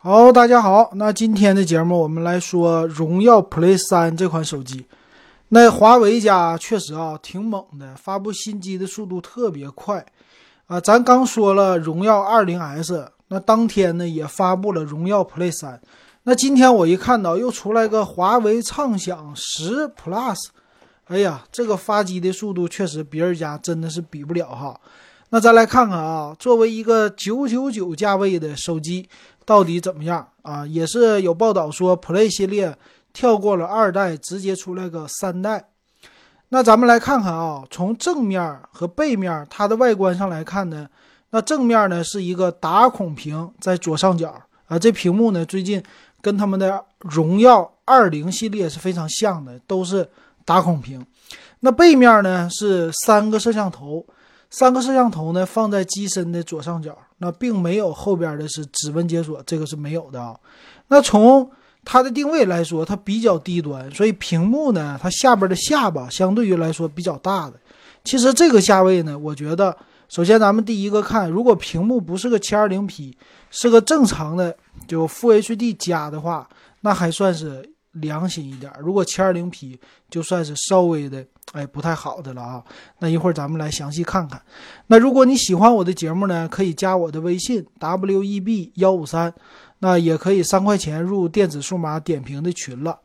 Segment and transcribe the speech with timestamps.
[0.00, 4.86] 好，大家好，那今天的节目我们来说荣耀 Play 三这款手机。
[5.48, 10.06] 那华为家确实啊挺猛的，发布新机的速度特别快
[10.68, 10.80] 啊。
[10.80, 15.80] 咱刚说了荣耀 20S，那当天呢也发布了荣耀 Play 三。
[16.22, 20.36] 那今天我一看到又出来个华为畅享十 Plus，
[21.06, 24.80] 哎呀，这个发机的速度确实别人家真的是比不了哈。
[25.30, 29.08] 那咱来看看啊，作为一个九九九价位的手机。
[29.48, 30.66] 到底怎么样啊？
[30.66, 32.76] 也是有报道说，Play 系列
[33.14, 35.70] 跳过了二代，直接出来个三代。
[36.50, 40.86] 那咱们来看看啊，从正面和背面它的外观上来看呢，
[41.30, 45.82] 那正面呢是一个打孔屏在左上角啊，这屏幕呢最近
[46.20, 50.06] 跟他们的荣耀二零系列是非常像的，都是
[50.44, 51.02] 打孔屏。
[51.60, 54.04] 那背面呢是三个摄像头。
[54.50, 60.34] 三个摄像头呢放在机身的左上角，那并没有后边的是指纹解锁，这个是没有的啊。
[60.88, 61.50] 那从
[61.84, 67.54] 它的定位来说，它比较低端，所以屏幕呢，它下边的下巴相对于来说比较大的。
[68.04, 69.76] 其实这个价位呢，我觉得，
[70.08, 73.12] 首先咱们第一个看，如果屏幕不是个 720P，
[73.50, 74.56] 是个正常的
[74.86, 76.48] 就 Full HD 加的话，
[76.80, 78.72] 那还算是良心一点。
[78.80, 79.78] 如果 720P，
[80.10, 81.24] 就算是稍微的。
[81.52, 82.62] 哎，不太好的了啊！
[82.98, 84.38] 那一会儿咱们来详细看看。
[84.88, 89.32] 那如果你喜欢我的节目呢，可以加我的微信 w e b 幺五三，
[89.78, 93.00] 那也可以三块钱入电子数码点评的群了。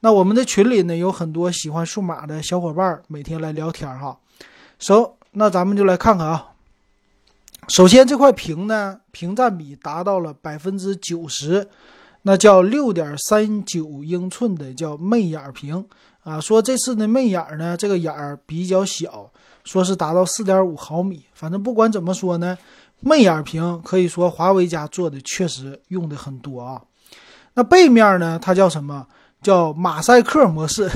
[0.00, 4.18] 那我们的群里呢，有很多喜欢数码的小伙伴，每天来聊天哈。
[4.80, 6.48] 首，那咱们就来看看啊。
[7.68, 11.68] 首先这块屏呢，屏占比达到了百分之九十，
[12.22, 15.84] 那叫六点三九英寸的叫魅眼屏。
[16.24, 19.30] 啊，说这次的魅眼呢，这个眼儿比较小，
[19.64, 21.24] 说是达到四点五毫米。
[21.32, 22.58] 反正不管怎么说呢，
[23.00, 26.82] 魅眼屏可以说华为家做的确实用的很多啊。
[27.54, 29.06] 那背面呢，它叫什么？
[29.40, 30.90] 叫马赛克模式，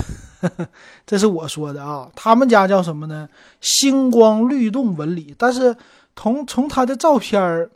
[1.07, 2.11] 这是我说的啊。
[2.15, 3.27] 他们家叫什么呢？
[3.63, 5.35] 星光律动纹理。
[5.39, 5.75] 但是
[6.15, 7.71] 从从它的照片儿。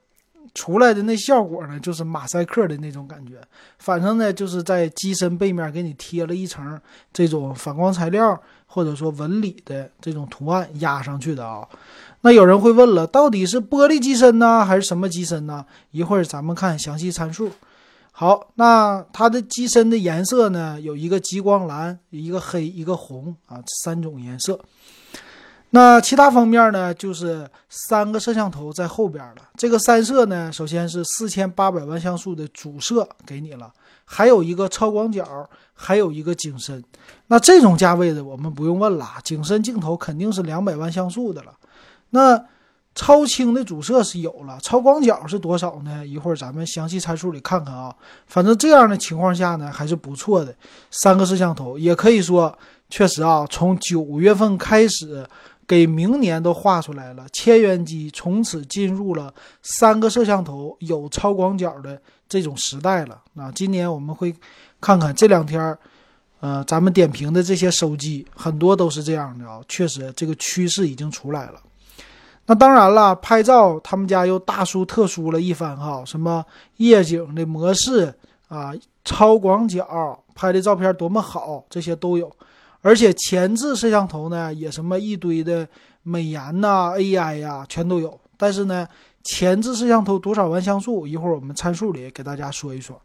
[0.54, 3.34] 出来的那效果呢，就是马赛克的那种感觉。
[3.78, 6.80] 反正呢，就是在机身背面给你贴了一层
[7.12, 11.66] 这种反光材料，或者说纹理的这种图案压上去的啊。
[12.22, 15.64] 那有人会问了，到底是玻璃机身呢，还是什么机身呢？
[15.90, 17.50] 一会儿咱们看详细参数。
[18.10, 24.58] 好，那它的机身的颜色呢，有一个极光蓝，一个黑，一个红啊，三种颜色。
[25.71, 29.37] 那其他方面呢，就是三个摄像头在后边了。
[29.56, 33.71] 这个三摄呢，首先是四千八百万像素的主摄给你了，
[34.04, 36.82] 还有一个超广角，还有一个景深。
[37.27, 41.53] 那这种价位的我们不用问了，景深镜头肯定是两百万像素的了。
[42.10, 42.43] 那
[42.94, 46.06] 超清的主摄是有了，超广角是多少呢？
[46.06, 47.94] 一会儿咱们详细参数里看看啊。
[48.28, 50.54] 反正这样的情况下呢，还是不错的。
[50.93, 52.56] 三个摄像头也可以说，
[52.88, 55.28] 确实啊，从九月份开始。
[55.66, 59.32] 给明年都画出来了，千元机从此进入了
[59.62, 63.21] 三个摄像头、有超广角的这种时代了。
[63.32, 64.34] 那今年我们会
[64.81, 65.77] 看看这两天，
[66.41, 71.60] 呃，咱们点评的这些手机很多都是这样的啊，确实这个趋势已经出来了。
[72.47, 76.44] 那当然了，拍照他们家又大书特书了一番哈，什么
[76.77, 78.15] 夜景的模式
[78.47, 78.72] 啊，
[79.04, 82.31] 超广角拍的照片多么好，这些都有。
[82.86, 85.69] 而且前置摄像头呢，也什么一堆的
[86.04, 88.16] 美颜呐、AI 呀，全都有。
[88.36, 88.86] 但是呢，
[89.24, 91.04] 前置摄像头多少万像素？
[91.04, 93.02] 一会儿我们参数里给大家说一说。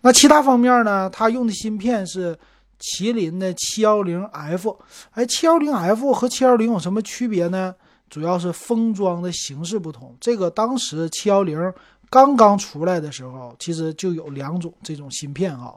[0.00, 1.10] 那其他方面呢？
[1.10, 2.34] 它用的芯片是
[2.80, 4.78] 麒麟的七幺零 F。
[5.10, 7.74] 哎，七幺零 F 和七幺零有什么区别呢？
[8.08, 10.16] 主要是封装的形式不同。
[10.18, 11.70] 这个当时七幺零。
[12.12, 15.72] 刚刚出来的时候，其实就有两种这种芯片啊。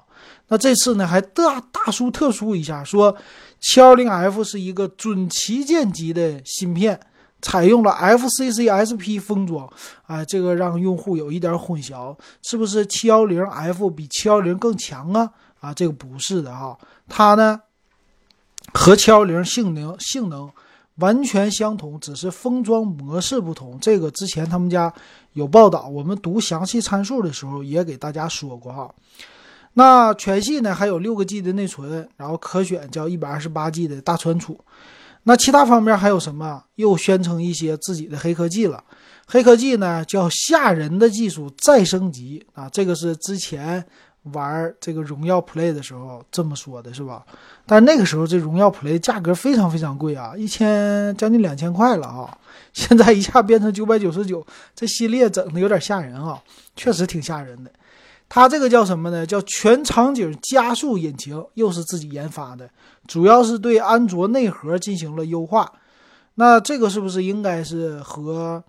[0.50, 3.16] 那这次呢，还大大书特书一下，说
[3.62, 7.00] 七幺零 F 是一个准旗舰级的芯片，
[7.42, 9.72] 采用了 FCC SP 封装。
[10.08, 12.14] 哎，这个让用户有一点混淆，
[12.44, 15.32] 是不是七幺零 F 比七幺零更强啊？
[15.62, 16.78] 啊，这个不是的哈，
[17.08, 17.62] 它呢
[18.74, 20.52] 和七幺零性能性能。
[20.96, 23.78] 完全相同，只是封装模式不同。
[23.80, 24.94] 这个之前他们家
[25.34, 28.90] 有报道，我们读详细参数的时候也给大家说过哈。
[29.74, 34.58] 那全系呢还有六个 G 的内存，然后可选叫一百二十八 G 的大存储。
[35.24, 36.64] 那其他方面还有什么？
[36.76, 38.84] 又宣称一些自己的黑科技了。
[39.28, 43.86] 黑科技呢叫吓人的技术再升级啊，这个是之前。
[44.34, 47.26] 玩这个荣耀 Play 的时候这么说的是吧？
[47.66, 52.38] 但那个时候这荣耀 Play 价格非常非常贵啊，一千将近两千块了啊！
[52.74, 54.46] 现在一下变成九百九十九，
[54.76, 56.42] 这系列整的有点吓人啊，
[56.76, 57.72] 确实挺吓人的。
[58.28, 59.26] 它这个叫什么呢？
[59.26, 62.68] 叫全场景加速引擎，又是自己研发的，
[63.08, 65.72] 主要是对安卓内核进行了优化。
[66.34, 68.62] 那这个是不是应该是和，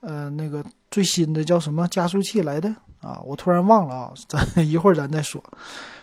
[0.00, 3.20] 呃，那个最新的叫什么加速器来的啊？
[3.24, 5.42] 我突然忘了啊，咱一会儿咱再说。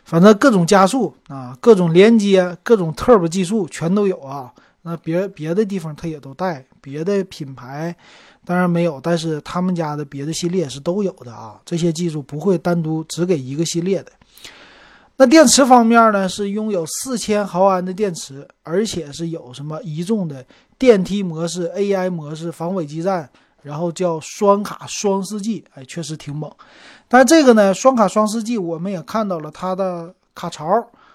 [0.04, 4.54] 反正各种加速啊，各种连接，各种 Turbo 技术全都有啊。
[4.84, 7.96] 那别别的地方它也都带，别的品牌
[8.46, 11.60] 当然没有，但是他们家的别的系列是都有的啊。
[11.66, 14.12] 这些技术不会单独只给一个系列的。
[15.18, 20.46] 那电池方面呢，是拥有四千毫安的电池，而且是有什么一众的
[20.78, 23.28] 电梯模式、AI 模式、防伪基站，
[23.66, 26.52] 然后叫双卡双四 G，哎，确实挺猛。
[27.08, 30.66] 但这个呢，双卡双四 G 我们也看到了它的卡槽，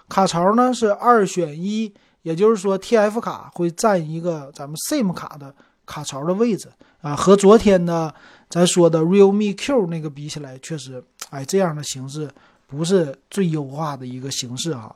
[0.09, 1.93] 卡槽呢是二选一。
[2.23, 5.51] 也就是说，TF 卡会占一个咱们 SIM 卡的
[5.87, 6.69] 卡槽的位置
[7.01, 8.13] 啊，和昨天呢
[8.47, 12.29] 咱说的 Realme Q 那个比起来，确实，哎，这样的形式
[12.71, 14.95] 不是最优化的一个形式哈。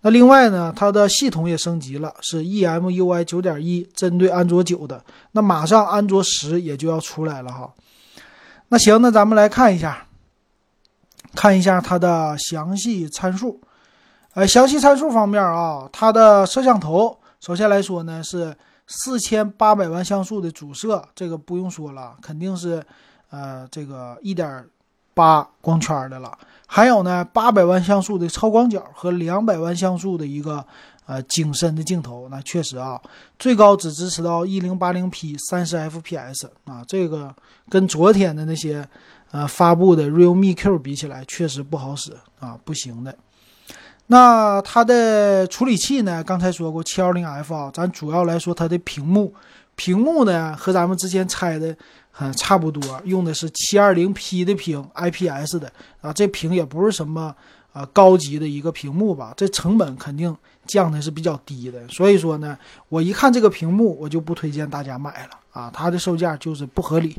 [0.00, 5.04] 那另外呢，它的系统也升级了，是 EMUI 九点一，针对安卓九的。
[5.32, 7.70] 那马上安卓十也就要出来了哈。
[8.68, 10.06] 那行，那咱们来看一下，
[11.34, 13.60] 看一下它的详细参数。
[14.32, 18.56] 呃，详细参数方面啊，它的摄像头首先来说呢是
[18.86, 22.82] 四千八百万像素的主摄，这个不用说了，肯定是
[23.28, 24.64] 呃这个一点
[25.14, 26.36] 八光圈的了。
[26.66, 30.64] 还有呢，八百万像素的超广角和两百万像素的一个
[31.06, 33.00] 呃景深的镜头，那确实啊，
[33.40, 37.34] 最高只支持到一零八零 P 三十 FPS 啊，这个
[37.68, 38.88] 跟昨天的那些
[39.32, 43.16] 呃发布的 Realme Q 比起来，确实不好使啊，不行的。
[44.06, 46.22] 那它的处理器呢？
[46.22, 49.34] 刚才说过七幺零 F 啊，咱主要来说它的屏幕，
[49.74, 51.76] 屏幕呢和咱们之前猜的
[52.18, 57.34] 嗯差不多，用的是七二零 P 的屏，IPS 的啊，这屏也不是什么
[57.72, 60.36] 啊高级的一个屏幕吧，这成本肯定
[60.66, 62.58] 降的是比较低的，所以说呢，
[62.88, 67.16] 我一看这个屏幕，我就不推荐大家买了啊，它的售价就是不合理，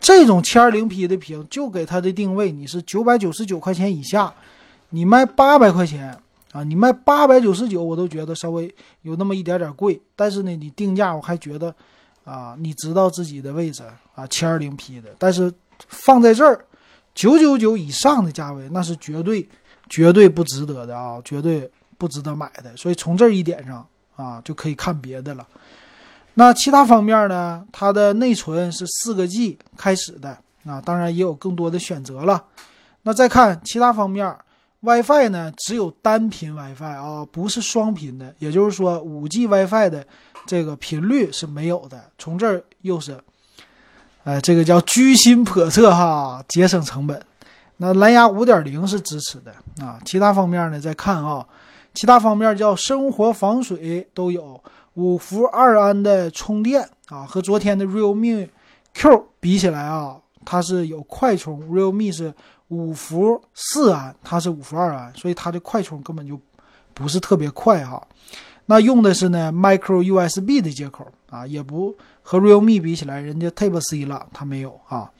[0.00, 4.32] 这种七二零 P 的屏就给它的定位，你是九百九十九块钱以下，
[4.90, 6.18] 你卖八百块钱。
[6.52, 10.00] 啊，你卖八百九十九，我都觉得稍微有那么一点点贵。
[10.16, 11.72] 但是呢，你定价我还觉得，
[12.28, 13.82] 啊，你知道自己的位置
[14.14, 15.08] 啊，七二零 P 的。
[15.18, 15.50] 但是
[15.88, 16.62] 放在这儿，
[17.14, 19.48] 九九九以上的价位，那是绝对
[19.88, 22.76] 绝对不值得的啊，绝对不值得买的。
[22.76, 23.86] 所以从这一点上
[24.16, 25.46] 啊，就可以看别的了。
[26.34, 27.64] 那其他方面呢？
[27.72, 32.44] 它的内存是四个 G 开始的啊，当然也有更多的选择了。
[33.02, 34.36] 那再看其他方面。
[34.80, 40.06] WiFi 呢，只有单频 WiFi 啊，不是双频的，也就是说，五 G WiFi 的
[40.46, 42.10] 这个频率是没有的。
[42.18, 43.18] 从这儿又是，
[44.24, 47.20] 呃，这个叫居心叵测哈，节省成本。
[47.78, 49.52] 那蓝牙五点零是支持的
[49.84, 51.46] 啊，其他方面呢，再看啊，
[51.94, 54.62] 其他方面叫生活防水都有，
[54.94, 58.48] 五伏二安的充电啊，和昨天的 Realme
[58.94, 62.34] Q 比起来啊，它是有快充，Realme 是。
[62.70, 66.38] 五伏四安，它是五伏二安，所以它的快充根本就
[66.92, 68.06] 不是特别快哈。
[68.70, 75.10] 那用的是呢 Micro USB 的接口啊，也不和 Realme 比起来，人家 Type C 了，它没有啊。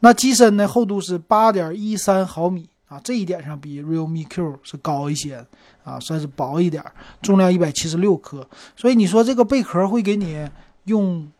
[0.00, 5.44] 那机身呢厚度是八点一三毫米啊，这一点上比 Realme Q 是高一些
[5.84, 6.82] 啊，算是薄一点，
[7.20, 8.48] 重量一百七十六克。
[8.74, 10.48] 所以你说这个贝壳会给你
[10.84, 11.30] 用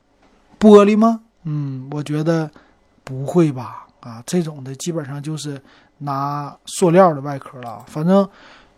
[0.60, 1.22] 玻璃吗？
[1.44, 2.50] 嗯，我觉得
[3.02, 3.86] 不会吧。
[4.00, 5.60] 啊，这种的基本上就是
[5.98, 7.84] 拿塑料的外壳了。
[7.88, 8.28] 反正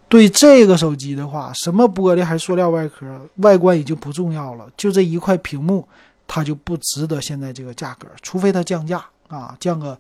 [0.08, 4.66] 对这个手机的话，什么玻璃还是塑料外壳，外观已经不重要了。
[4.76, 5.86] 就这一块屏幕，
[6.26, 9.98] 它就不值得现在这个价格，除非它降价啊，降个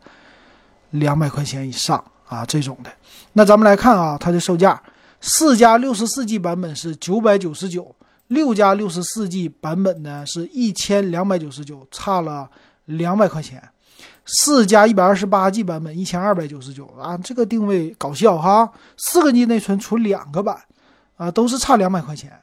[0.90, 2.90] 两百块钱以上啊这种的。
[3.34, 4.82] 那咱们来看啊，它的售价，
[5.20, 7.94] 四加六十四 G 版本是九百九十九，
[8.28, 12.48] 六加六十四 G 版本呢是一千两百九十九，差了
[12.86, 13.62] 两百块钱。
[14.30, 18.70] 四加一百二十八 G 版本一千二百九十九啊，这个定位搞笑哈！
[18.98, 20.54] 四个 G 内存出两个版，
[21.16, 22.38] 啊，都是差两百块钱，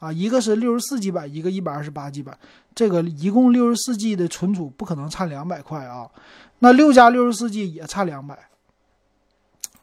[0.00, 2.36] 啊，一个是六十四 G 版，一个一百二十八 G 版，
[2.74, 6.08] 这个一共六十四 G 的存储不可能差两百块啊。
[6.58, 8.36] 那六加六十四 G 也差两百，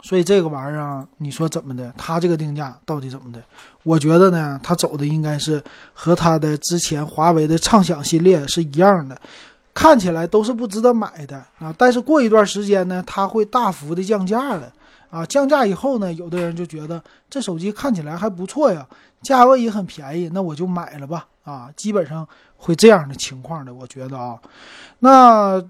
[0.02, 1.94] 所以这个玩意儿你说怎么的？
[1.98, 3.42] 它这个定价到底怎么的？
[3.84, 9.18] 我觉得呢，它走的应该是和它的之前华为的畅享系列是一样的。
[9.74, 14.72] 看起来都是不值得买的啊，但是过一段时间呢，它会大幅的降价的
[15.10, 15.26] 啊。
[15.26, 18.86] 降价以后呢，有的人就觉得这手机看起来还不错呀，
[19.22, 21.70] 价位也很便宜，那我就买了吧啊。
[21.76, 24.38] 基本上会这样的情况的，我觉得啊。
[25.00, 25.64] 那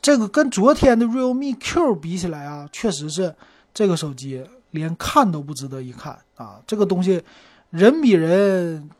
[0.00, 3.34] 这个跟昨天的 Realme Q 比起来啊，确实是
[3.72, 6.60] 这个手机连看都不值得一看啊！
[6.66, 7.22] 这个东西
[7.70, 8.90] 人比人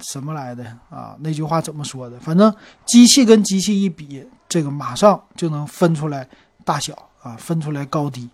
[0.00, 1.16] 什么来的啊？
[1.20, 2.18] 那句话怎么说的？
[2.20, 6.26] 反正机器跟机器一比，这个马上就能分出来
[6.64, 8.28] 大小啊，分出来高低。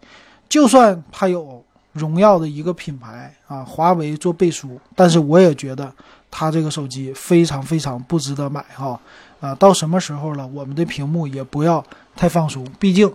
[0.48, 5.92] 就算它有荣耀的一个品牌啊，华为做背书，但是我也觉得
[6.30, 8.98] 它这个手机非常非常不值得买哈。
[9.40, 11.84] 啊，到什么时候了，我们的屏幕也不要
[12.16, 12.66] 太放松。
[12.78, 13.12] 毕竟，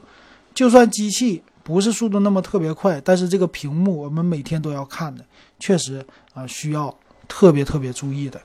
[0.53, 5.25] 就算机器不是速度那么特别快，但是这个屏幕我们每天都要看的，
[5.59, 6.93] 确实啊需要
[7.29, 8.41] 特别特别注意的。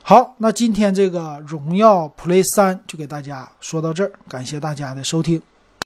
[0.00, 5.42] 好，那今天这个荣耀 Play 三就给大家说到这儿，感谢大家的收听。